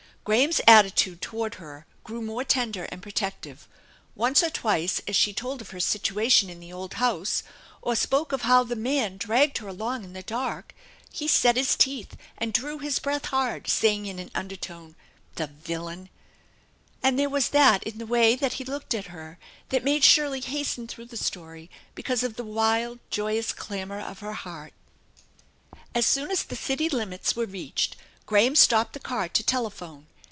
[0.23, 3.67] Gra ham's attitude toward her grew more tender and protective.
[4.13, 7.41] Once or twice as she told of her situation in the old house,
[7.81, 10.75] or spoke of how the man dragged her along in the dark,
[11.11, 14.95] he set his teeth and drew his breath hard, saying in an undertone:"
[15.37, 16.07] The villain!"
[17.01, 19.39] And there was that in the way that he looked at her
[19.69, 24.33] that made Shirley hasten through the story, because of the wild, joyous clamor of her
[24.33, 24.73] heart.
[25.95, 27.95] As soon as the city limits were reached,
[28.27, 30.05] Graham stopped the car to telephone.